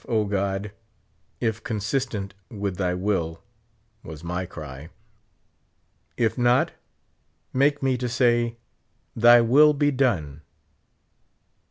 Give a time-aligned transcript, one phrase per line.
[0.07, 0.71] O God,
[1.39, 3.43] if consistent with thy will,
[4.01, 4.89] was my cry;
[6.17, 6.71] if not,
[7.53, 8.55] make me to sa\':
[8.87, 10.41] *' Thy will be done."